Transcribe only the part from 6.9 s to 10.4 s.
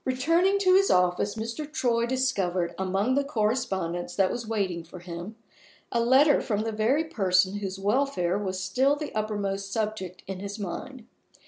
person whose welfare was still the uppermost subject in